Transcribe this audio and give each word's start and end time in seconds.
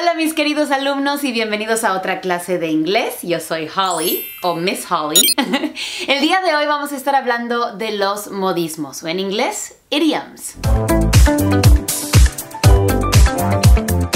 Hola 0.00 0.14
mis 0.14 0.32
queridos 0.32 0.70
alumnos 0.70 1.24
y 1.24 1.32
bienvenidos 1.32 1.84
a 1.84 1.94
otra 1.94 2.22
clase 2.22 2.58
de 2.58 2.68
inglés. 2.68 3.18
Yo 3.22 3.38
soy 3.38 3.68
Holly 3.68 4.24
o 4.42 4.54
Miss 4.54 4.90
Holly. 4.90 5.34
El 6.08 6.22
día 6.22 6.40
de 6.40 6.56
hoy 6.56 6.64
vamos 6.64 6.92
a 6.92 6.96
estar 6.96 7.14
hablando 7.14 7.76
de 7.76 7.92
los 7.92 8.30
modismos 8.30 9.02
o 9.02 9.08
en 9.08 9.20
inglés, 9.20 9.76
idioms. 9.90 10.54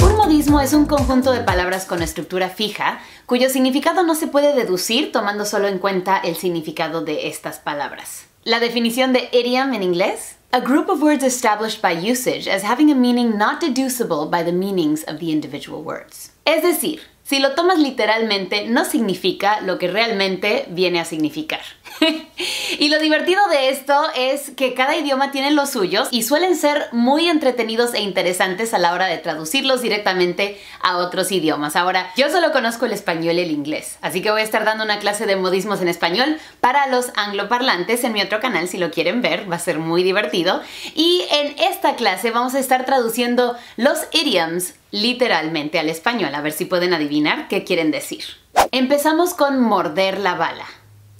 Un 0.03 0.17
modismo 0.17 0.63
es 0.63 0.73
un 0.73 0.87
conjunto 0.87 1.33
de 1.33 1.41
palabras 1.41 1.85
con 1.85 2.03
estructura 2.03 2.49
fija 2.49 3.01
cuyo 3.27 3.51
significado 3.51 4.05
no 4.05 4.15
se 4.15 4.27
puede 4.27 4.55
deducir 4.55 5.13
tomando 5.13 5.45
solo 5.45 5.69
en 5.69 5.79
cuenta 5.79 6.17
el 6.17 6.37
significado 6.37 7.03
de 7.03 7.29
estas 7.29 7.59
palabras. 7.59 8.25
La 8.45 8.59
definición 8.59 9.13
de 9.13 9.29
idiom 9.33 9.75
en 9.75 9.83
inglés 9.83 10.37
A 10.55 10.61
group 10.61 10.89
of 10.89 11.03
words 11.03 11.25
established 11.25 11.83
by 11.83 11.91
usage 11.91 12.47
as 12.47 12.63
having 12.63 12.89
a 12.89 12.95
meaning 12.95 13.37
not 13.37 13.61
deducible 13.61 14.31
by 14.31 14.45
the 14.45 14.53
meanings 14.53 15.03
of 15.03 15.19
the 15.19 15.33
individual 15.33 15.83
words. 15.83 16.31
Es 16.47 16.63
decir, 16.63 17.01
si 17.25 17.39
lo 17.39 17.53
tomas 17.53 17.79
literalmente, 17.79 18.67
no 18.67 18.85
significa 18.85 19.61
lo 19.63 19.79
que 19.79 19.89
realmente 19.89 20.67
viene 20.69 21.01
a 21.01 21.07
significar. 21.07 21.61
y 22.79 22.89
lo 22.89 22.99
divertido 22.99 23.41
de 23.49 23.71
esto 23.71 23.95
es 24.15 24.51
que 24.51 24.75
cada 24.75 24.95
idioma 24.97 25.31
tiene 25.31 25.51
los 25.51 25.71
suyos 25.71 26.09
y 26.11 26.23
suelen 26.23 26.55
ser 26.55 26.89
muy 26.93 27.29
entretenidos 27.29 27.95
e 27.95 28.01
interesantes 28.01 28.75
a 28.75 28.79
la 28.79 28.93
hora 28.93 29.07
de 29.07 29.17
traducirlos 29.17 29.81
directamente 29.81 30.61
a 30.83 30.99
otros 30.99 31.33
idiomas. 31.33 31.77
Ahora, 31.77 32.13
yo 32.15 32.31
solo 32.31 32.53
conozco 32.53 32.85
el 32.85 32.93
español 32.93 33.37
y 33.37 33.41
el 33.41 33.51
inglés, 33.51 33.97
así 34.03 34.21
que 34.21 34.31
voy 34.31 34.43
a 34.43 34.45
estar 34.45 34.65
dando 34.67 34.85
una 34.85 34.99
clase 34.99 35.25
de 35.25 35.37
modismos 35.37 35.81
en 35.81 35.89
español 35.89 36.39
para 36.61 36.87
los 36.89 37.11
angloparlantes 37.17 38.05
en 38.05 38.13
mi 38.13 38.21
otro 38.21 38.41
canal 38.41 38.69
si 38.69 38.77
lo 38.77 38.91
quieren 38.91 39.23
ver, 39.23 39.51
va 39.51 39.57
a 39.57 39.61
ser 39.61 39.79
muy 39.79 40.03
divertido. 40.03 40.61
Y 40.95 41.25
en 41.31 41.59
esta 41.59 41.97
clase 41.97 42.31
vamos 42.31 42.55
a 42.55 42.59
estar 42.59 42.85
traduciendo 42.85 43.57
los 43.77 43.99
idioms 44.13 44.75
literalmente 44.95 45.81
al 45.81 45.89
español, 45.89 46.33
a 46.37 46.41
ver 46.41 46.53
si 46.53 46.67
pueden 46.67 46.95
adivinar 46.95 47.49
qué 47.49 47.65
quieren 47.65 47.91
decir. 47.91 48.25
Empezamos 48.71 49.35
con 49.35 49.61
morder 49.61 50.21
la 50.21 50.37
bala. 50.37 50.67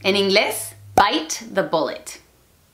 En 0.05 0.15
inglés, 0.15 0.77
bite 0.95 1.45
the 1.53 1.63
bullet. 1.63 2.21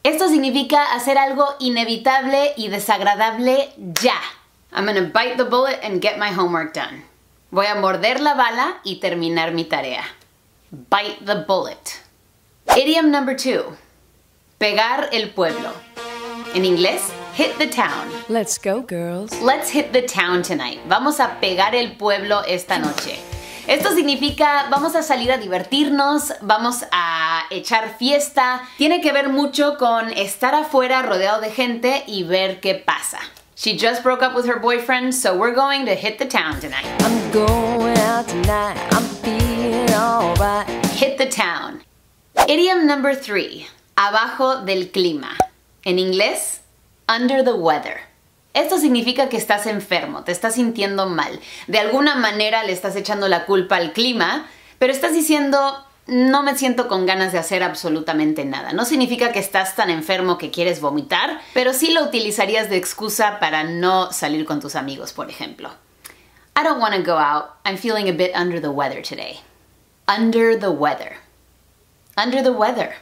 Esto 0.02 0.28
significa 0.28 0.92
hacer 0.92 1.16
algo 1.16 1.56
inevitable 1.58 2.52
y 2.54 2.68
desagradable 2.68 3.72
ya. 3.78 4.20
I'm 4.72 4.84
gonna 4.84 5.00
bite 5.00 5.36
the 5.38 5.44
bullet 5.44 5.80
and 5.82 6.02
get 6.02 6.18
my 6.18 6.34
homework 6.34 6.74
done. 6.74 7.02
Voy 7.50 7.64
a 7.64 7.76
morder 7.76 8.20
la 8.20 8.34
bala 8.34 8.80
y 8.84 9.00
terminar 9.00 9.52
mi 9.52 9.64
tarea. 9.64 10.04
Bite 10.70 11.24
the 11.24 11.46
bullet. 11.46 12.02
Idiom 12.76 13.10
number 13.10 13.34
two. 13.34 13.74
Pegar 14.58 15.08
el 15.12 15.30
pueblo. 15.30 15.72
En 16.54 16.66
inglés, 16.66 17.00
hit 17.34 17.58
the 17.58 17.66
town. 17.66 18.08
Let's 18.28 18.58
go, 18.58 18.82
girls. 18.82 19.32
Let's 19.40 19.70
hit 19.70 19.92
the 19.92 20.02
town 20.02 20.42
tonight. 20.42 20.80
Vamos 20.88 21.20
a 21.20 21.38
pegar 21.40 21.74
el 21.74 21.96
pueblo 21.96 22.42
esta 22.46 22.78
noche. 22.78 23.18
Esto 23.66 23.94
significa 23.94 24.66
vamos 24.70 24.94
a 24.96 25.02
salir 25.02 25.30
a 25.30 25.38
divertirnos, 25.38 26.32
vamos 26.40 26.84
a 26.90 27.44
echar 27.50 27.96
fiesta. 27.98 28.62
Tiene 28.78 29.00
que 29.00 29.12
ver 29.12 29.28
mucho 29.28 29.76
con 29.78 30.12
estar 30.12 30.54
afuera 30.54 31.02
rodeado 31.02 31.40
de 31.40 31.50
gente 31.50 32.02
y 32.06 32.24
ver 32.24 32.60
qué 32.60 32.74
pasa. 32.74 33.18
She 33.54 33.76
just 33.76 34.02
broke 34.02 34.22
up 34.22 34.34
with 34.34 34.46
her 34.46 34.58
boyfriend, 34.58 35.14
so 35.14 35.36
we're 35.36 35.54
going 35.54 35.84
to 35.84 35.94
hit 35.94 36.18
the 36.18 36.24
town 36.24 36.58
tonight. 36.60 36.86
I'm 37.02 37.30
going 37.30 37.98
out 37.98 38.26
tonight. 38.26 38.78
I'm 38.92 39.04
feeling 39.22 39.90
alright. 39.92 40.66
Hit 40.86 41.18
the 41.18 41.26
town. 41.26 41.82
Idiom 42.48 42.86
number 42.86 43.14
three. 43.14 43.66
Abajo 43.96 44.64
del 44.64 44.86
clima. 44.86 45.36
En 45.84 45.98
inglés, 45.98 46.59
under 47.10 47.44
the 47.44 47.52
weather. 47.52 48.00
Esto 48.54 48.78
significa 48.78 49.28
que 49.28 49.36
estás 49.36 49.66
enfermo, 49.66 50.22
te 50.24 50.32
estás 50.32 50.54
sintiendo 50.54 51.08
mal. 51.08 51.40
De 51.66 51.78
alguna 51.78 52.14
manera 52.14 52.64
le 52.64 52.72
estás 52.72 52.96
echando 52.96 53.28
la 53.28 53.46
culpa 53.46 53.76
al 53.76 53.92
clima, 53.92 54.46
pero 54.78 54.92
estás 54.92 55.12
diciendo, 55.12 55.84
no 56.06 56.42
me 56.42 56.56
siento 56.56 56.88
con 56.88 57.06
ganas 57.06 57.32
de 57.32 57.38
hacer 57.38 57.62
absolutamente 57.62 58.44
nada. 58.44 58.72
No 58.72 58.84
significa 58.84 59.32
que 59.32 59.38
estás 59.38 59.76
tan 59.76 59.90
enfermo 59.90 60.38
que 60.38 60.50
quieres 60.50 60.80
vomitar, 60.80 61.40
pero 61.54 61.72
sí 61.72 61.92
lo 61.92 62.02
utilizarías 62.02 62.70
de 62.70 62.76
excusa 62.76 63.38
para 63.38 63.64
no 63.64 64.12
salir 64.12 64.44
con 64.44 64.60
tus 64.60 64.74
amigos, 64.74 65.12
por 65.12 65.30
ejemplo. 65.30 65.70
I 66.56 66.64
don't 66.64 66.80
want 66.80 66.94
to 66.94 67.02
go 67.02 67.18
out. 67.18 67.50
I'm 67.64 67.76
feeling 67.76 68.08
a 68.08 68.12
bit 68.12 68.32
under 68.34 68.60
the 68.60 68.70
weather 68.70 69.02
today. 69.02 69.40
Under 70.08 70.58
the 70.58 70.70
weather. 70.70 71.18
Under 72.16 72.42
the 72.42 72.52
weather. 72.52 72.94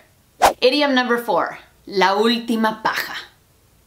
Idiom 0.61 0.95
number 0.95 1.19
four. 1.19 1.59
La 1.87 2.17
última 2.17 2.83
paja. 2.83 3.08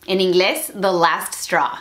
En 0.08 0.20
inglés, 0.20 0.72
the 0.74 0.92
last 0.92 1.36
straw. 1.36 1.78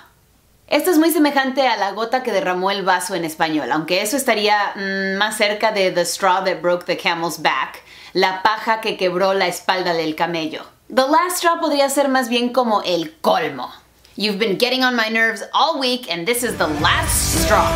Esto 0.68 0.90
es 0.90 0.98
muy 0.98 1.10
semejante 1.10 1.66
a 1.66 1.76
la 1.76 1.92
gota 1.92 2.22
que 2.22 2.32
derramó 2.32 2.70
el 2.70 2.84
vaso 2.84 3.14
en 3.14 3.24
español, 3.24 3.72
aunque 3.72 4.02
eso 4.02 4.16
estaría 4.16 4.72
mm, 4.76 5.16
más 5.16 5.36
cerca 5.36 5.72
de 5.72 5.90
the 5.90 6.02
straw 6.02 6.44
that 6.44 6.60
broke 6.60 6.84
the 6.84 6.96
camel's 6.96 7.40
back, 7.42 7.82
la 8.12 8.42
paja 8.42 8.80
que 8.80 8.96
quebró 8.96 9.32
la 9.32 9.48
espalda 9.48 9.94
del 9.94 10.14
camello. 10.14 10.64
The 10.88 11.08
last 11.08 11.38
straw 11.38 11.58
podría 11.60 11.88
ser 11.88 12.08
más 12.08 12.28
bien 12.28 12.52
como 12.52 12.82
el 12.82 13.16
colmo. 13.20 13.72
You've 14.16 14.38
been 14.38 14.58
getting 14.58 14.84
on 14.84 14.94
my 14.94 15.08
nerves 15.08 15.42
all 15.54 15.80
week 15.80 16.08
and 16.10 16.26
this 16.26 16.44
is 16.44 16.56
the 16.58 16.68
last 16.68 17.42
straw. 17.42 17.66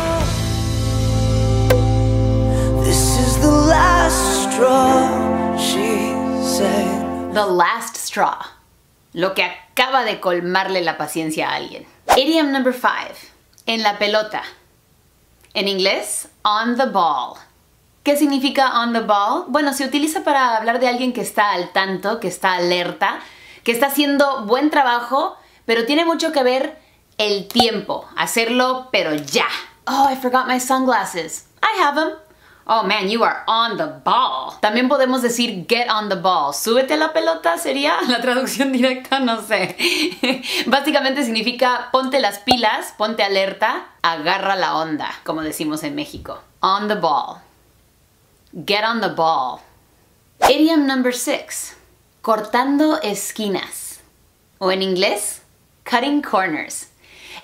This 2.83 3.17
is 3.19 3.39
the 3.41 3.51
last 3.51 4.53
straw, 4.53 5.57
she 5.57 6.13
said. 6.45 7.33
The 7.33 7.45
last 7.45 7.97
straw. 7.97 8.54
Lo 9.15 9.33
que 9.33 9.45
acaba 9.45 10.03
de 10.03 10.19
colmarle 10.19 10.81
la 10.81 10.97
paciencia 10.97 11.49
a 11.49 11.55
alguien. 11.55 11.87
Idiom 12.17 12.51
number 12.51 12.73
five. 12.73 13.15
En 13.65 13.81
la 13.81 13.97
pelota. 13.97 14.43
En 15.53 15.69
inglés, 15.69 16.27
on 16.43 16.75
the 16.75 16.87
ball. 16.87 17.37
¿Qué 18.03 18.17
significa 18.17 18.81
on 18.81 18.91
the 18.91 18.99
ball? 18.99 19.45
Bueno, 19.47 19.71
se 19.71 19.85
utiliza 19.85 20.25
para 20.25 20.57
hablar 20.57 20.81
de 20.81 20.89
alguien 20.89 21.13
que 21.13 21.21
está 21.21 21.53
al 21.53 21.71
tanto, 21.71 22.19
que 22.19 22.27
está 22.27 22.55
alerta, 22.55 23.21
que 23.63 23.71
está 23.71 23.85
haciendo 23.85 24.43
buen 24.47 24.69
trabajo, 24.69 25.37
pero 25.65 25.85
tiene 25.85 26.03
mucho 26.03 26.33
que 26.33 26.43
ver 26.43 26.77
el 27.17 27.47
tiempo. 27.47 28.05
Hacerlo, 28.17 28.89
pero 28.91 29.15
ya. 29.15 29.47
Oh, 29.87 30.09
I 30.11 30.17
forgot 30.17 30.45
my 30.45 30.59
sunglasses. 30.59 31.45
I 31.63 31.81
have 31.81 31.95
them. 31.97 32.24
Oh 32.67 32.81
man, 32.83 33.07
you 33.09 33.23
are 33.23 33.43
on 33.45 33.77
the 33.77 33.85
ball. 34.03 34.59
También 34.59 34.89
podemos 34.89 35.21
decir 35.21 35.67
get 35.69 35.87
on 35.87 36.09
the 36.09 36.15
ball. 36.15 36.51
Súbete 36.51 36.97
la 36.97 37.13
pelota 37.13 37.59
sería 37.59 38.01
la 38.07 38.21
traducción 38.21 38.71
directa, 38.71 39.19
no 39.19 39.41
sé. 39.41 39.75
Básicamente 40.65 41.23
significa 41.23 41.89
ponte 41.91 42.19
las 42.19 42.39
pilas, 42.39 42.93
ponte 42.97 43.21
alerta, 43.21 43.85
agarra 44.01 44.55
la 44.55 44.77
onda, 44.77 45.13
como 45.23 45.41
decimos 45.41 45.83
en 45.83 45.93
México. 45.93 46.41
On 46.61 46.87
the 46.87 46.95
ball. 46.95 47.37
Get 48.65 48.83
on 48.83 48.99
the 48.99 49.09
ball. 49.09 49.59
Idiom 50.49 50.87
number 50.87 51.13
six. 51.13 51.75
Cortando 52.23 52.99
esquinas. 53.03 53.99
O 54.57 54.71
en 54.71 54.81
inglés, 54.81 55.43
cutting 55.83 56.23
corners. 56.23 56.87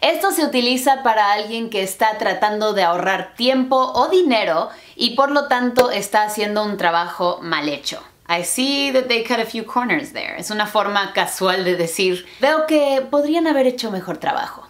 Esto 0.01 0.31
se 0.31 0.44
utiliza 0.44 1.03
para 1.03 1.31
alguien 1.31 1.69
que 1.69 1.84
está 1.84 2.17
tratando 2.17 2.73
de 2.73 2.81
ahorrar 2.81 3.35
tiempo 3.35 3.78
o 3.78 4.09
dinero 4.09 4.69
y 4.95 5.12
por 5.16 5.29
lo 5.29 5.47
tanto 5.47 5.91
está 5.91 6.23
haciendo 6.23 6.66
un 6.66 6.78
trabajo 6.78 7.39
mal 7.44 7.69
hecho. 7.69 8.01
I 8.28 8.44
see 8.44 8.91
that 8.94 9.07
they 9.07 9.23
cut 9.23 9.39
a 9.39 9.45
few 9.45 9.63
corners 9.63 10.13
there. 10.13 10.35
Es 10.39 10.50
una 10.50 10.66
forma 10.66 11.13
casual 11.13 11.63
de 11.63 11.75
decir, 11.75 12.25
veo 12.39 12.66
que 12.66 13.06
podrían 13.12 13.45
haber 13.45 13.67
hecho 13.67 13.91
mejor 13.91 14.17
trabajo. 14.17 14.67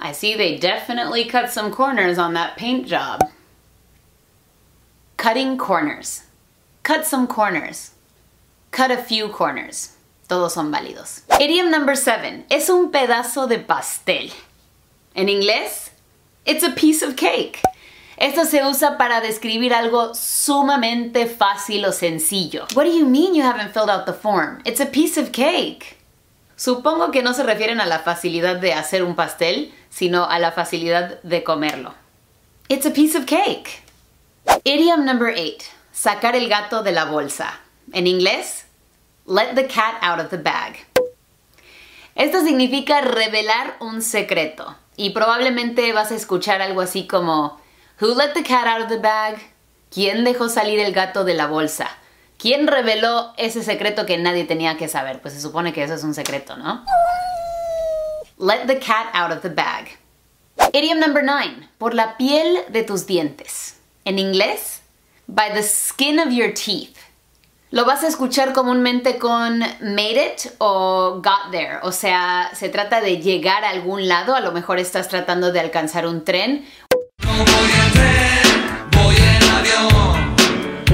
I 0.00 0.12
see 0.14 0.36
they 0.36 0.58
definitely 0.58 1.26
cut 1.26 1.50
some 1.50 1.72
corners 1.72 2.16
on 2.16 2.34
that 2.34 2.56
paint 2.56 2.86
job. 2.86 3.28
Cutting 5.16 5.56
corners. 5.58 6.22
Cut 6.84 7.04
some 7.04 7.26
corners. 7.26 7.94
Cut 8.70 8.92
a 8.92 8.96
few 8.96 9.28
corners. 9.30 9.96
Todos 10.28 10.52
son 10.52 10.70
válidos. 10.70 11.22
Idiom 11.40 11.70
number 11.70 11.96
seven. 11.96 12.44
Es 12.48 12.68
un 12.68 12.92
pedazo 12.92 13.48
de 13.48 13.58
pastel. 13.58 14.30
En 15.14 15.28
inglés, 15.28 15.90
it's 16.44 16.64
a 16.64 16.70
piece 16.70 17.02
of 17.02 17.16
cake. 17.16 17.60
Esto 18.16 18.44
se 18.44 18.64
usa 18.64 18.98
para 18.98 19.20
describir 19.20 19.72
algo 19.72 20.12
sumamente 20.14 21.26
fácil 21.26 21.84
o 21.84 21.92
sencillo. 21.92 22.66
What 22.74 22.84
do 22.84 22.92
you 22.92 23.06
mean 23.06 23.34
you 23.34 23.44
haven't 23.44 23.72
filled 23.72 23.90
out 23.90 24.06
the 24.06 24.12
form? 24.12 24.60
It's 24.64 24.80
a 24.80 24.86
piece 24.86 25.16
of 25.16 25.30
cake. 25.30 25.96
Supongo 26.56 27.12
que 27.12 27.22
no 27.22 27.32
se 27.32 27.44
refieren 27.44 27.80
a 27.80 27.86
la 27.86 28.00
facilidad 28.00 28.56
de 28.60 28.72
hacer 28.72 29.04
un 29.04 29.14
pastel, 29.14 29.72
sino 29.88 30.24
a 30.24 30.40
la 30.40 30.50
facilidad 30.50 31.22
de 31.22 31.44
comerlo. 31.44 31.94
It's 32.68 32.86
a 32.86 32.90
piece 32.90 33.16
of 33.16 33.26
cake. 33.26 33.82
Idiom 34.64 35.04
number 35.04 35.28
eight. 35.28 35.64
Sacar 35.92 36.34
el 36.34 36.48
gato 36.48 36.82
de 36.82 36.90
la 36.90 37.04
bolsa. 37.04 37.60
En 37.92 38.08
inglés, 38.08 38.64
let 39.26 39.54
the 39.54 39.68
cat 39.68 39.94
out 40.02 40.18
of 40.18 40.30
the 40.30 40.38
bag. 40.38 40.86
Esto 42.16 42.42
significa 42.42 43.00
revelar 43.00 43.76
un 43.80 44.02
secreto. 44.02 44.74
Y 44.98 45.10
probablemente 45.10 45.92
vas 45.92 46.10
a 46.10 46.16
escuchar 46.16 46.60
algo 46.60 46.80
así 46.80 47.06
como 47.06 47.60
Who 48.00 48.16
let 48.16 48.32
the 48.34 48.42
cat 48.42 48.66
out 48.66 48.82
of 48.82 48.88
the 48.88 48.98
bag? 48.98 49.38
¿Quién 49.94 50.24
dejó 50.24 50.48
salir 50.48 50.80
el 50.80 50.92
gato 50.92 51.24
de 51.24 51.34
la 51.34 51.46
bolsa? 51.46 51.88
¿Quién 52.36 52.66
reveló 52.66 53.32
ese 53.36 53.62
secreto 53.62 54.06
que 54.06 54.18
nadie 54.18 54.42
tenía 54.42 54.76
que 54.76 54.88
saber? 54.88 55.20
Pues 55.22 55.34
se 55.34 55.40
supone 55.40 55.72
que 55.72 55.84
eso 55.84 55.94
es 55.94 56.02
un 56.02 56.14
secreto, 56.14 56.56
¿no? 56.56 56.84
Let 58.38 58.66
the 58.66 58.80
cat 58.80 59.06
out 59.14 59.30
of 59.30 59.42
the 59.42 59.50
bag. 59.50 59.96
Idiom 60.72 60.98
number 60.98 61.22
nine. 61.22 61.68
Por 61.78 61.94
la 61.94 62.16
piel 62.16 62.64
de 62.68 62.82
tus 62.82 63.06
dientes. 63.06 63.76
En 64.04 64.18
inglés, 64.18 64.80
by 65.28 65.52
the 65.54 65.62
skin 65.62 66.18
of 66.18 66.32
your 66.32 66.52
teeth. 66.52 66.98
Lo 67.70 67.84
vas 67.84 68.02
a 68.02 68.08
escuchar 68.08 68.54
comúnmente 68.54 69.18
con 69.18 69.58
made 69.58 70.32
it 70.32 70.52
o 70.56 71.20
got 71.22 71.50
there. 71.50 71.80
O 71.82 71.92
sea, 71.92 72.50
se 72.54 72.70
trata 72.70 73.02
de 73.02 73.18
llegar 73.18 73.62
a 73.62 73.68
algún 73.68 74.08
lado. 74.08 74.34
A 74.34 74.40
lo 74.40 74.52
mejor 74.52 74.78
estás 74.78 75.08
tratando 75.08 75.52
de 75.52 75.60
alcanzar 75.60 76.06
un 76.06 76.24
tren. 76.24 76.64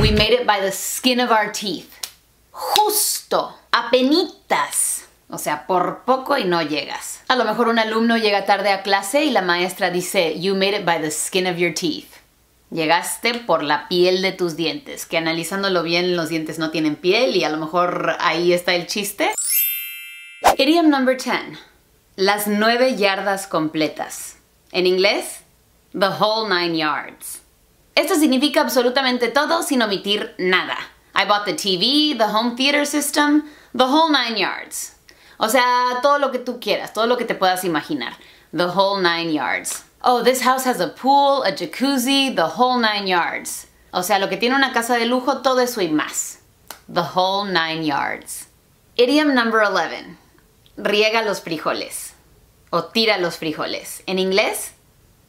We 0.01 0.11
made 0.11 0.33
it 0.33 0.47
by 0.47 0.61
the 0.61 0.73
skin 0.73 1.21
of 1.21 1.31
our 1.31 1.53
teeth. 1.53 1.93
Justo, 2.51 3.55
apenitas. 3.71 5.05
O 5.31 5.39
sea, 5.39 5.69
por 5.69 6.01
poco 6.05 6.37
y 6.37 6.45
no 6.45 6.61
llegas. 6.61 7.21
A 7.29 7.37
lo 7.37 7.45
mejor 7.45 7.69
un 7.69 7.79
alumno 7.79 8.17
llega 8.17 8.47
tarde 8.47 8.73
a 8.73 8.83
clase 8.83 9.25
y 9.25 9.31
la 9.31 9.43
maestra 9.43 9.91
dice, 9.91 10.41
You 10.41 10.57
made 10.57 10.77
it 10.77 10.85
by 10.85 11.01
the 11.01 11.13
skin 11.13 11.47
of 11.47 11.57
your 11.57 11.73
teeth. 11.73 12.14
Llegaste 12.71 13.35
por 13.35 13.63
la 13.63 13.89
piel 13.89 14.23
de 14.23 14.33
tus 14.33 14.57
dientes, 14.57 15.07
que 15.07 15.17
analizándolo 15.17 15.83
bien 15.83 16.17
los 16.17 16.29
dientes 16.29 16.59
no 16.59 16.71
tienen 16.71 16.97
piel 16.97 17.37
y 17.37 17.45
a 17.45 17.51
lo 17.51 17.57
mejor 17.59 18.17
ahí 18.19 18.53
está 18.53 18.75
el 18.75 18.87
chiste. 18.87 19.33
Idiom 20.59 20.89
number 20.89 21.17
10. 21.17 21.59
Las 22.17 22.47
nueve 22.47 22.97
yardas 22.97 23.47
completas. 23.47 24.37
En 24.73 24.87
inglés, 24.87 25.41
the 25.93 26.09
whole 26.09 26.49
nine 26.49 26.77
yards. 26.77 27.43
Esto 27.95 28.17
significa 28.17 28.61
absolutamente 28.61 29.29
todo 29.29 29.63
sin 29.63 29.83
omitir 29.83 30.35
nada. 30.39 30.77
I 31.15 31.27
bought 31.27 31.45
the 31.45 31.55
TV, 31.55 32.17
the 32.17 32.25
home 32.25 32.57
theater 32.57 32.85
system, 32.85 33.45
the 33.73 33.85
whole 33.85 34.11
nine 34.11 34.37
yards. 34.37 34.97
O 35.39 35.49
sea, 35.49 36.01
todo 36.03 36.19
lo 36.19 36.33
que 36.33 36.41
tú 36.41 36.59
quieras, 36.61 36.93
todo 36.93 37.07
lo 37.07 37.17
que 37.17 37.25
te 37.25 37.35
puedas 37.35 37.65
imaginar. 37.65 38.15
The 38.53 38.67
whole 38.67 39.01
nine 39.01 39.33
yards 39.33 39.85
oh, 40.05 40.23
this 40.23 40.43
house 40.43 40.65
has 40.65 40.81
a 40.81 40.89
pool, 40.89 41.43
a 41.43 41.53
jacuzzi, 41.53 42.35
the 42.35 42.47
whole 42.47 42.79
nine 42.79 43.07
yards. 43.07 43.67
O 43.93 44.03
sea, 44.03 44.19
lo 44.19 44.29
que 44.29 44.37
tiene 44.37 44.55
una 44.55 44.73
casa 44.73 44.99
de 44.99 45.07
lujo, 45.07 45.43
todo 45.43 45.61
eso 45.61 45.81
y 45.81 45.89
más. 45.89 46.39
The 46.89 47.03
whole 47.03 47.47
nine 47.47 47.85
yards. 47.85 48.49
Idiom 48.97 49.35
number 49.35 49.63
11. 49.63 50.17
Riega 50.77 51.25
los 51.25 51.41
frijoles. 51.41 52.13
O 52.71 52.85
tira 52.85 53.19
los 53.19 53.39
frijoles. 53.39 54.03
En 54.07 54.19
inglés, 54.19 54.73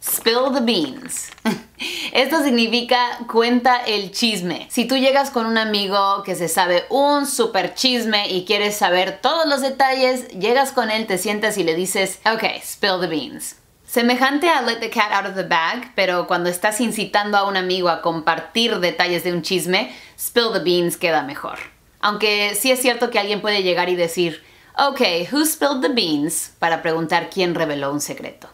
spill 0.01 0.51
the 0.51 0.62
beans. 0.62 1.30
Esto 2.12 2.44
significa 2.44 3.19
cuenta 3.31 3.77
el 3.86 4.12
chisme. 4.12 4.68
Si 4.69 4.86
tú 4.86 4.98
llegas 4.98 5.30
con 5.30 5.45
un 5.45 5.57
amigo 5.57 6.24
que 6.24 6.36
se 6.36 6.48
sabe 6.48 6.86
un 6.89 7.27
super 7.27 7.75
chisme 7.75 8.30
y 8.30 8.45
quieres 8.45 8.75
saber 8.77 9.19
todos 9.22 9.45
los 9.45 9.62
detalles, 9.62 10.27
llegas 10.30 10.72
con 10.72 10.89
él, 10.89 11.06
te 11.07 11.18
sientas 11.18 11.57
y 11.57 11.63
le 11.63 11.75
dices, 11.75 12.19
ok, 12.25 12.44
spill 12.63 13.00
the 13.00 13.07
beans. 13.07 13.56
Semejante 13.96 14.50
a 14.50 14.62
Let 14.62 14.82
the 14.82 14.90
Cat 14.90 15.14
Out 15.14 15.28
of 15.28 15.36
the 15.36 15.44
Bag, 15.44 15.94
pero 15.96 16.28
cuando 16.28 16.50
estás 16.50 16.82
incitando 16.82 17.38
a 17.38 17.48
un 17.48 17.56
amigo 17.56 17.88
a 17.88 18.02
compartir 18.02 18.82
detalles 18.82 19.24
de 19.24 19.32
un 19.32 19.42
chisme, 19.42 19.90
Spill 20.20 20.52
the 20.52 20.60
Beans 20.60 20.98
queda 20.98 21.24
mejor. 21.24 21.60
Aunque 22.02 22.56
sí 22.56 22.72
es 22.72 22.82
cierto 22.82 23.10
que 23.10 23.20
alguien 23.20 23.40
puede 23.40 23.64
llegar 23.64 23.88
y 23.88 23.96
decir, 23.96 24.44
ok, 24.78 25.32
who 25.32 25.46
spilled 25.46 25.80
the 25.80 25.94
beans? 25.94 26.52
para 26.60 26.82
preguntar 26.82 27.30
quién 27.30 27.56
reveló 27.56 27.94
un 27.94 28.02
secreto. 28.02 28.50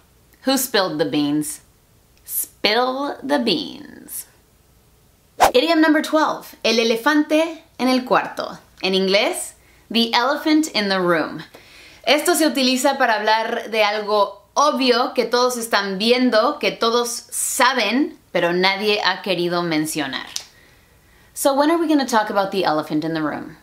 Who 0.45 0.59
spilled 0.59 0.99
the 0.99 1.05
beans? 1.05 1.61
Spill 2.23 3.15
the 3.27 3.39
beans. 3.39 4.27
Idiom 5.55 5.81
number 5.81 6.03
12. 6.03 6.57
El 6.61 6.77
elefante 6.77 7.63
en 7.79 7.87
el 7.87 8.05
cuarto. 8.05 8.59
En 8.83 8.93
inglés, 8.93 9.55
the 9.91 10.11
elephant 10.13 10.67
in 10.75 10.87
the 10.89 10.99
room. 10.99 11.43
Esto 12.03 12.35
se 12.35 12.45
utiliza 12.45 12.99
para 12.99 13.15
hablar 13.15 13.71
de 13.71 13.83
algo 13.83 14.40
obvio 14.53 15.13
que 15.13 15.25
todos 15.25 15.57
están 15.57 15.97
viendo, 15.97 16.59
que 16.59 16.71
todos 16.71 17.09
saben, 17.09 18.17
pero 18.31 18.53
nadie 18.53 19.01
ha 19.03 19.21
querido 19.21 19.63
mencionar. 19.63 20.27
So 21.33 21.53
when 21.53 21.71
are 21.71 21.79
we 21.79 21.87
going 21.87 21.99
to 21.99 22.05
talk 22.05 22.29
about 22.29 22.51
the 22.51 22.65
elephant 22.65 23.03
in 23.03 23.13
the 23.13 23.21
room? 23.21 23.57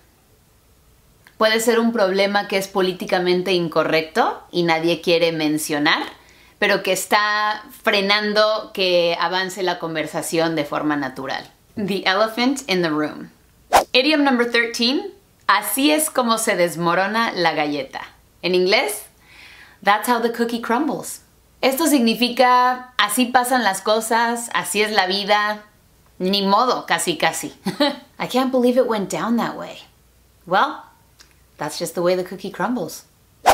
Puede 1.38 1.61
ser 1.61 1.79
un 1.79 1.93
problema 1.93 2.49
que 2.49 2.58
es 2.58 2.67
políticamente 2.67 3.52
incorrecto 3.52 4.43
y 4.50 4.64
nadie 4.64 5.00
quiere 5.00 5.31
mencionar, 5.31 6.02
pero 6.58 6.82
que 6.82 6.93
está 6.93 7.62
frenando 7.84 8.73
que 8.75 9.17
avance 9.20 9.62
la 9.62 9.79
conversación 9.79 10.56
de 10.56 10.64
forma 10.64 10.96
natural. 10.96 11.49
The 11.76 12.02
elephant 12.06 12.69
in 12.69 12.82
the 12.82 12.91
room. 12.91 13.31
Idiom 13.93 14.25
number 14.25 14.50
13. 14.50 15.12
Así 15.46 15.93
es 15.93 16.11
como 16.11 16.38
se 16.38 16.56
desmorona 16.56 17.31
la 17.32 17.52
galleta. 17.52 18.00
En 18.43 18.56
inglés, 18.56 19.05
That's 19.83 20.09
how 20.09 20.19
the 20.21 20.31
cookie 20.31 20.61
crumbles. 20.61 21.21
Esto 21.61 21.87
significa 21.87 22.93
así 22.97 23.33
pasan 23.33 23.65
las 23.65 23.81
cosas, 23.81 24.49
así 24.55 24.83
es 24.83 24.93
la 24.93 25.07
vida, 25.07 25.65
ni 26.19 26.43
modo, 26.43 26.87
casi 26.87 27.17
casi. 27.17 27.53
I 28.19 28.27
can't 28.27 28.53
believe 28.53 28.77
it 28.77 28.87
went 28.87 29.11
down 29.11 29.37
that 29.37 29.57
way. 29.57 29.81
Well, 30.47 30.85
that's 31.57 31.79
just 31.79 31.95
the 31.95 32.03
way 32.03 32.15
the 32.15 32.25
cookie 32.25 32.51
crumbles. 32.51 33.05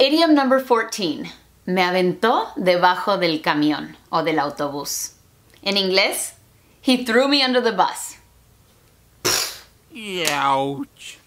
Idiom 0.00 0.34
number 0.34 0.60
14. 0.60 1.30
Me 1.66 1.82
aventó 1.82 2.54
debajo 2.56 3.18
del 3.18 3.40
camión 3.40 3.96
o 4.12 4.22
del 4.22 4.38
autobús. 4.38 5.12
En 5.62 5.76
inglés, 5.76 6.32
he 6.82 7.04
threw 7.04 7.26
me 7.26 7.42
under 7.42 7.60
the 7.60 7.72
bus. 7.72 8.16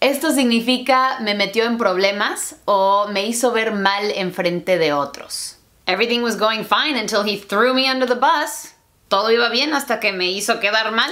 Esto 0.00 0.32
significa 0.32 1.18
me 1.20 1.34
metió 1.34 1.64
en 1.64 1.78
problemas 1.78 2.56
o 2.66 3.06
me 3.08 3.24
hizo 3.26 3.50
ver 3.52 3.72
mal 3.72 4.10
en 4.14 4.34
frente 4.34 4.76
de 4.76 4.92
otros. 4.92 5.56
Everything 5.86 6.20
was 6.20 6.36
going 6.36 6.64
fine 6.64 7.00
until 7.00 7.24
he 7.24 7.38
threw 7.38 7.72
me 7.72 7.90
under 7.90 8.06
the 8.06 8.14
bus. 8.14 8.74
Todo 9.08 9.30
iba 9.30 9.48
bien 9.48 9.72
hasta 9.72 10.00
que 10.00 10.12
me 10.12 10.26
hizo 10.26 10.60
quedar 10.60 10.92
mal. 10.92 11.10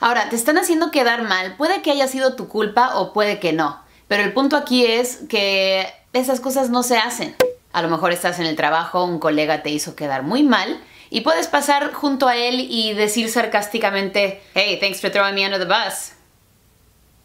Ahora, 0.00 0.30
te 0.30 0.36
están 0.36 0.56
haciendo 0.56 0.90
quedar 0.90 1.22
mal. 1.24 1.56
Puede 1.58 1.82
que 1.82 1.90
haya 1.90 2.08
sido 2.08 2.34
tu 2.34 2.48
culpa 2.48 2.96
o 2.96 3.12
puede 3.12 3.38
que 3.40 3.52
no. 3.52 3.82
Pero 4.08 4.22
el 4.22 4.32
punto 4.32 4.56
aquí 4.56 4.86
es 4.86 5.18
que 5.28 5.92
esas 6.14 6.40
cosas 6.40 6.70
no 6.70 6.82
se 6.82 6.96
hacen. 6.96 7.36
A 7.74 7.82
lo 7.82 7.88
mejor 7.88 8.12
estás 8.12 8.38
en 8.38 8.46
el 8.46 8.56
trabajo, 8.56 9.04
un 9.04 9.18
colega 9.18 9.62
te 9.62 9.68
hizo 9.68 9.94
quedar 9.96 10.22
muy 10.22 10.42
mal 10.42 10.80
y 11.10 11.20
puedes 11.20 11.46
pasar 11.46 11.92
junto 11.92 12.26
a 12.26 12.36
él 12.36 12.66
y 12.70 12.94
decir 12.94 13.28
sarcásticamente, 13.28 14.42
hey, 14.54 14.78
thanks 14.80 15.02
for 15.02 15.10
throwing 15.10 15.34
me 15.34 15.44
under 15.44 15.58
the 15.58 15.66
bus. 15.66 16.15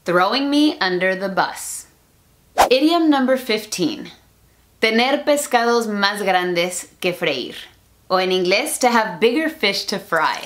Throwing 0.03 0.49
me 0.49 0.79
under 0.81 1.15
the 1.15 1.29
bus. 1.29 1.85
Idiom 2.71 3.11
number 3.11 3.37
15. 3.37 4.11
Tener 4.79 5.23
pescados 5.23 5.85
más 5.85 6.23
grandes 6.23 6.87
que 6.99 7.13
freír. 7.13 7.53
O 8.07 8.19
en 8.19 8.31
inglés, 8.31 8.79
to 8.79 8.87
have 8.87 9.19
bigger 9.19 9.47
fish 9.47 9.85
to 9.85 9.99
fry. 9.99 10.39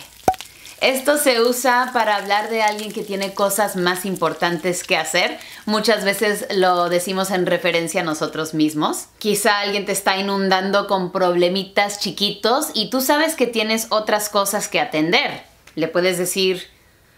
Esto 0.81 1.17
se 1.17 1.39
usa 1.39 1.91
para 1.93 2.17
hablar 2.17 2.49
de 2.49 2.63
alguien 2.63 2.91
que 2.91 3.03
tiene 3.03 3.33
cosas 3.33 3.77
más 3.77 4.05
importantes 4.05 4.83
que 4.83 4.97
hacer. 4.97 5.39
Muchas 5.65 6.03
veces 6.03 6.47
lo 6.53 6.89
decimos 6.89 7.31
en 7.31 7.45
referencia 7.45 8.01
a 8.01 8.03
nosotros 8.03 8.53
mismos. 8.53 9.05
Quizá 9.19 9.61
alguien 9.61 9.85
te 9.85 9.93
está 9.93 10.17
inundando 10.17 10.85
con 10.85 11.13
problemitas 11.13 12.01
chiquitos 12.01 12.71
y 12.73 12.89
tú 12.89 12.99
sabes 12.99 13.35
que 13.35 13.47
tienes 13.47 13.87
otras 13.89 14.27
cosas 14.27 14.67
que 14.67 14.81
atender. 14.81 15.43
Le 15.75 15.87
puedes 15.87 16.17
decir, 16.17 16.74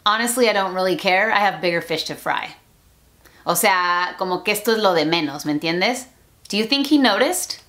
honestly, 0.07 0.49
I 0.49 0.53
don't 0.53 0.73
really 0.73 0.95
care. 0.95 1.31
I 1.31 1.39
have 1.39 1.61
bigger 1.61 1.81
fish 1.81 2.05
to 2.05 2.15
fry. 2.15 2.55
O 3.45 3.53
sea, 3.53 4.15
como 4.17 4.41
que 4.43 4.53
esto 4.53 4.71
es 4.71 4.81
lo 4.81 4.93
de 4.93 5.05
menos, 5.05 5.45
¿me 5.45 5.53
entiendes? 5.53 6.07
Do 6.49 6.57
you 6.57 6.65
think 6.65 6.87
he 6.87 6.97
noticed? 6.97 7.61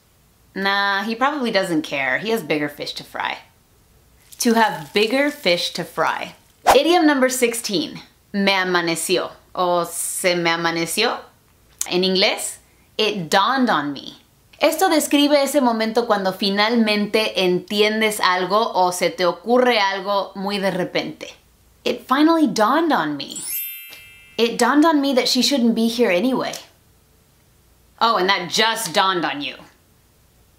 Nah, 0.54 1.02
he 1.02 1.14
probably 1.14 1.50
doesn't 1.50 1.82
care. 1.82 2.18
He 2.18 2.30
has 2.30 2.42
bigger 2.42 2.68
fish 2.68 2.94
to 2.94 3.04
fry. 3.04 3.38
To 4.40 4.54
have 4.54 4.92
bigger 4.92 5.30
fish 5.30 5.72
to 5.72 5.84
fry. 5.84 6.34
Idiom 6.74 7.06
number 7.06 7.28
16. 7.28 8.00
Me 8.32 8.52
amaneció. 8.52 9.30
O 9.54 9.84
se 9.84 10.36
me 10.36 10.50
amaneció. 10.50 11.18
En 11.88 12.02
inglés, 12.02 12.58
it 12.96 13.28
dawned 13.28 13.70
on 13.70 13.92
me. 13.92 14.18
Esto 14.60 14.88
describe 14.88 15.42
ese 15.42 15.60
momento 15.60 16.06
cuando 16.06 16.32
finalmente 16.32 17.44
entiendes 17.44 18.20
algo 18.20 18.72
o 18.74 18.90
se 18.92 19.10
te 19.10 19.24
ocurre 19.24 19.78
algo 19.78 20.32
muy 20.34 20.58
de 20.58 20.72
repente 20.72 21.38
it 21.88 22.06
finally 22.06 22.46
dawned 22.46 22.92
on 22.92 23.16
me. 23.16 23.40
It 24.36 24.58
dawned 24.58 24.84
on 24.84 25.00
me 25.00 25.14
that 25.14 25.26
she 25.26 25.40
shouldn't 25.40 25.74
be 25.74 25.88
here 25.88 26.10
anyway. 26.10 26.52
Oh, 27.98 28.18
and 28.18 28.28
that 28.28 28.50
just 28.50 28.92
dawned 28.92 29.24
on 29.24 29.40
you. 29.40 29.56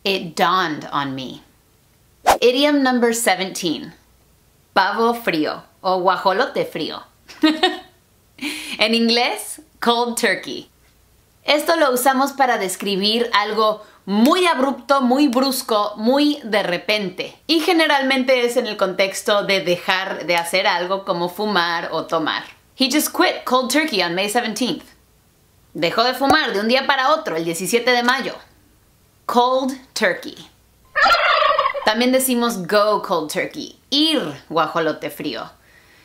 It 0.03 0.36
dawned 0.36 0.86
on 0.91 1.13
me. 1.13 1.43
Idiom 2.41 2.81
number 2.81 3.13
17. 3.13 3.93
Pavo 4.74 5.13
frío 5.13 5.62
o 5.83 6.01
guajolote 6.01 6.65
frío. 6.65 7.03
en 8.79 8.95
inglés, 8.95 9.62
cold 9.79 10.17
turkey. 10.17 10.67
Esto 11.45 11.75
lo 11.75 11.91
usamos 11.93 12.31
para 12.36 12.57
describir 12.57 13.29
algo 13.33 13.81
muy 14.10 14.48
abrupto, 14.48 15.01
muy 15.01 15.28
brusco, 15.28 15.94
muy 15.96 16.39
de 16.44 16.63
repente. 16.63 17.39
Y 17.46 17.60
generalmente 17.60 18.44
es 18.44 18.58
en 18.58 18.66
el 18.66 18.75
contexto 18.75 19.44
de 19.44 19.60
dejar 19.60 20.25
de 20.25 20.36
hacer 20.36 20.66
algo 20.66 21.06
como 21.06 21.30
fumar 21.30 21.89
o 21.92 22.08
tomar. 22.08 22.42
He 22.75 22.89
just 22.89 23.16
quit 23.16 23.44
cold 23.46 23.72
turkey 23.72 24.01
on 24.01 24.16
May 24.16 24.28
17th. 24.28 24.82
Dejó 25.75 26.04
de 26.04 26.16
fumar 26.16 26.54
de 26.54 26.60
un 26.60 26.68
día 26.68 26.88
para 26.88 27.12
otro, 27.12 27.36
el 27.36 27.46
17 27.46 27.92
de 27.92 28.01
mayo. 28.01 28.34
Cold 29.28 29.78
turkey. 29.94 30.50
También 31.86 32.12
decimos 32.12 32.66
go 32.66 33.04
cold 33.04 33.32
turkey, 33.32 33.80
ir 33.92 34.42
guajolote 34.50 35.12
frío. 35.12 35.51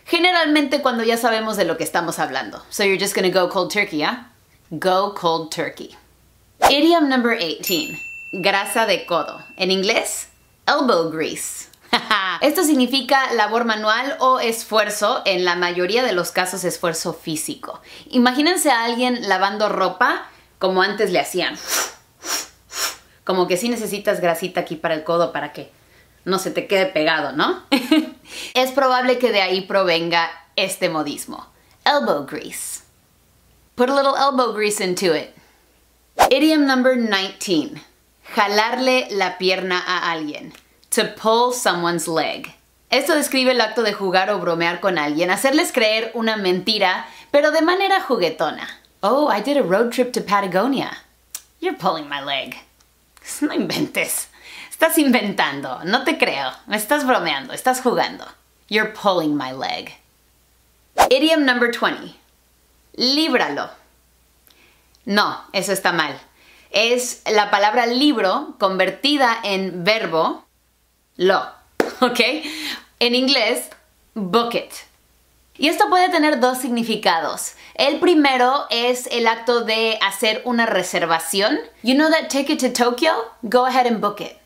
Generalmente 0.04 0.82
cuando 0.82 1.04
ya 1.04 1.16
sabemos 1.16 1.56
de 1.56 1.64
lo 1.64 1.78
que 1.78 1.84
estamos 1.84 2.18
hablando. 2.18 2.62
So 2.68 2.84
you're 2.84 3.02
just 3.02 3.14
gonna 3.14 3.30
go 3.30 3.49
cold 3.49 3.73
turkey, 3.73 4.02
¿ah? 4.02 4.30
Go 4.70 5.14
cold 5.14 5.50
turkey. 5.50 5.96
Idiom 6.71 7.11
number 7.11 7.38
18. 7.38 7.99
Grasa 8.33 8.87
de 8.87 9.04
codo. 9.04 9.44
En 9.56 9.71
inglés, 9.71 10.28
elbow 10.66 11.11
grease. 11.11 11.68
Esto 12.40 12.64
significa 12.64 13.33
labor 13.35 13.66
manual 13.66 14.16
o 14.18 14.40
esfuerzo, 14.40 15.23
en 15.26 15.44
la 15.44 15.56
mayoría 15.56 16.02
de 16.02 16.12
los 16.12 16.30
casos 16.30 16.64
esfuerzo 16.64 17.12
físico. 17.12 17.80
Imagínense 18.06 18.71
a 18.71 18.85
alguien 18.85 19.28
lavando 19.28 19.68
ropa 19.68 20.26
como 20.59 20.80
antes 20.80 21.12
le 21.12 21.21
hacían. 21.21 21.56
Como 23.25 23.47
que 23.47 23.56
si 23.56 23.71
necesitas 23.71 24.21
grasita 24.21 24.61
aquí 24.61 24.76
para 24.76 24.94
el 24.94 25.02
codo 25.02 25.33
para 25.33 25.52
que 25.54 25.73
no 26.26 26.38
se 26.38 26.50
te 26.50 26.66
quede 26.66 26.87
pegado, 26.87 27.33
¿no? 27.33 27.62
es 28.54 28.71
probable 28.73 29.18
que 29.18 29.33
de 29.33 29.40
ahí 29.40 29.62
provenga 29.62 30.30
este 30.56 30.90
modismo. 30.90 31.47
Elbow 31.87 32.26
grease. 32.26 32.83
Put 33.76 33.88
a 33.88 33.94
little 33.94 34.14
elbow 34.16 34.52
grease 34.52 34.83
into 34.85 35.14
it. 35.14 35.35
Idiom 36.30 36.66
number 36.66 36.96
19. 36.96 37.80
Jalarle 38.34 39.08
la 39.10 39.36
pierna 39.38 39.82
a 39.86 40.10
alguien. 40.10 40.52
To 40.90 41.04
pull 41.04 41.52
someone's 41.52 42.08
leg. 42.08 42.54
Esto 42.90 43.14
describe 43.14 43.50
el 43.50 43.60
acto 43.60 43.82
de 43.82 43.92
jugar 43.92 44.30
o 44.30 44.38
bromear 44.38 44.80
con 44.80 44.96
alguien, 44.96 45.30
hacerles 45.30 45.70
creer 45.70 46.10
una 46.14 46.36
mentira, 46.36 47.06
pero 47.30 47.50
de 47.50 47.60
manera 47.60 48.00
juguetona. 48.00 48.66
Oh, 49.02 49.28
I 49.28 49.40
did 49.42 49.56
a 49.58 49.62
road 49.62 49.92
trip 49.92 50.12
to 50.14 50.22
Patagonia. 50.22 50.96
You're 51.60 51.76
pulling 51.76 52.08
my 52.08 52.22
leg. 52.22 52.56
No 53.40 53.52
inventes. 53.54 54.28
Estás 54.70 54.96
inventando. 54.98 55.84
No 55.84 56.04
te 56.04 56.18
creo. 56.18 56.52
Me 56.66 56.76
estás 56.76 57.06
bromeando. 57.06 57.52
Estás 57.52 57.80
jugando. 57.80 58.26
You're 58.68 58.92
pulling 58.92 59.36
my 59.36 59.52
leg. 59.52 59.92
Idiom 61.10 61.44
number 61.44 61.70
20. 61.70 62.16
Líbralo. 62.96 63.70
No, 65.04 65.42
eso 65.52 65.73
está 65.73 65.92
mal. 65.92 66.18
Es 66.70 67.23
la 67.30 67.50
palabra 67.50 67.87
libro 67.87 68.56
convertida 68.58 69.38
en 69.42 69.84
verbo 69.84 70.44
lo, 71.16 71.40
¿ok? 72.00 72.20
En 73.00 73.14
inglés, 73.14 73.68
book 74.14 74.54
it. 74.54 74.73
Y 75.56 75.68
esto 75.68 75.88
puede 75.88 76.08
tener 76.08 76.40
dos 76.40 76.58
significados. 76.58 77.52
El 77.75 78.00
primero 78.00 78.66
es 78.70 79.06
el 79.12 79.28
acto 79.28 79.61
de 79.61 79.99
hacer 80.02 80.42
una 80.44 80.66
reservación. 80.66 81.61
You 81.82 81.94
know 81.94 82.11
that 82.11 82.28
ticket 82.28 82.58
to 82.61 82.73
Tokyo? 82.73 83.12
Go 83.42 83.64
ahead 83.66 83.87
and 83.87 84.00
book 84.00 84.20
it. 84.20 84.37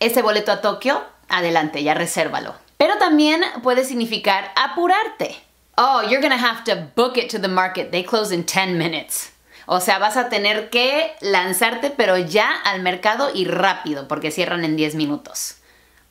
Ese 0.00 0.22
boleto 0.22 0.52
a 0.52 0.62
Tokio, 0.62 1.02
adelante, 1.28 1.82
ya 1.82 1.92
resérvalo. 1.92 2.54
Pero 2.78 2.96
también 2.98 3.42
puede 3.62 3.84
significar 3.84 4.50
apurarte. 4.56 5.36
Oh, 5.76 6.02
you're 6.02 6.22
gonna 6.22 6.38
have 6.38 6.64
to 6.64 6.90
book 6.94 7.18
it 7.18 7.30
to 7.30 7.38
the 7.38 7.48
market. 7.48 7.90
They 7.90 8.02
close 8.02 8.34
in 8.34 8.44
10 8.44 8.78
minutes. 8.78 9.32
O 9.66 9.80
sea, 9.80 9.98
vas 9.98 10.16
a 10.16 10.28
tener 10.28 10.70
que 10.70 11.12
lanzarte, 11.20 11.90
pero 11.90 12.16
ya 12.16 12.50
al 12.64 12.82
mercado 12.82 13.30
y 13.34 13.44
rápido, 13.44 14.08
porque 14.08 14.30
cierran 14.30 14.64
en 14.64 14.76
10 14.76 14.94
minutos. 14.94 15.56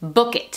Book 0.01 0.35
it. 0.35 0.55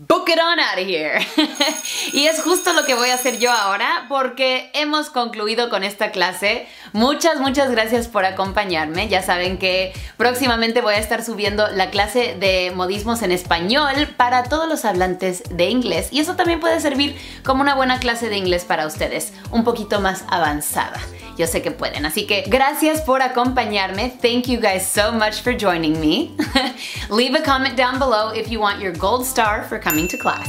Book 0.00 0.28
it 0.28 0.38
on 0.38 0.60
out 0.60 0.78
of 0.78 0.86
here. 0.86 1.18
y 2.12 2.26
es 2.26 2.40
justo 2.42 2.72
lo 2.72 2.84
que 2.84 2.94
voy 2.94 3.10
a 3.10 3.14
hacer 3.14 3.40
yo 3.40 3.50
ahora 3.50 4.06
porque 4.08 4.70
hemos 4.72 5.10
concluido 5.10 5.70
con 5.70 5.82
esta 5.82 6.12
clase. 6.12 6.68
Muchas, 6.92 7.40
muchas 7.40 7.68
gracias 7.72 8.06
por 8.06 8.24
acompañarme. 8.24 9.08
Ya 9.08 9.22
saben 9.22 9.58
que 9.58 9.92
próximamente 10.16 10.82
voy 10.82 10.94
a 10.94 10.98
estar 10.98 11.24
subiendo 11.24 11.66
la 11.66 11.90
clase 11.90 12.36
de 12.38 12.70
modismos 12.76 13.22
en 13.22 13.32
español 13.32 14.08
para 14.16 14.44
todos 14.44 14.68
los 14.68 14.84
hablantes 14.84 15.42
de 15.50 15.68
inglés. 15.68 16.10
Y 16.12 16.20
eso 16.20 16.36
también 16.36 16.60
puede 16.60 16.80
servir 16.80 17.18
como 17.44 17.62
una 17.62 17.74
buena 17.74 17.98
clase 17.98 18.28
de 18.28 18.36
inglés 18.36 18.64
para 18.64 18.86
ustedes, 18.86 19.32
un 19.50 19.64
poquito 19.64 20.00
más 20.00 20.24
avanzada. 20.28 21.00
Yo 21.38 21.46
sé 21.46 21.62
que 21.62 21.70
pueden. 21.70 22.04
Así 22.04 22.26
que 22.26 22.42
gracias 22.48 23.00
por 23.00 23.22
acompañarme. 23.22 24.10
Thank 24.20 24.48
you 24.48 24.60
guys 24.60 24.84
so 24.84 25.12
much 25.12 25.40
for 25.40 25.56
joining 25.56 26.00
me. 26.00 26.36
Leave 27.10 27.36
a 27.36 27.42
comment 27.42 27.76
down 27.76 27.98
below 28.00 28.30
if 28.34 28.50
you 28.50 28.58
want 28.60 28.80
your 28.80 28.92
gold 28.92 29.24
star 29.24 29.62
for 29.62 29.78
coming 29.78 30.08
to 30.08 30.18
class. 30.18 30.48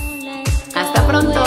Hasta 0.74 1.05
pronto. 1.08 1.43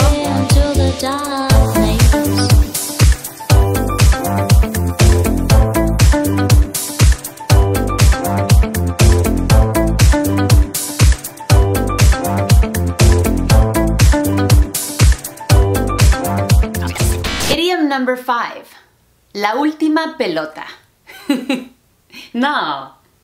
La 19.33 19.55
última 19.55 20.15
pelota. 20.15 20.65
no, 22.33 22.97